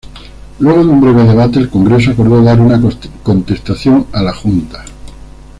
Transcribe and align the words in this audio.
Luego 0.57 0.81
de 0.83 0.89
un 0.89 0.99
breve 0.99 1.25
debate, 1.25 1.59
el 1.59 1.69
Congreso 1.69 2.09
acordó 2.09 2.41
dar 2.41 2.59
una 2.59 2.81
contestación 3.23 4.07
a 4.11 4.23
la 4.23 4.33
Junta. 4.33 4.83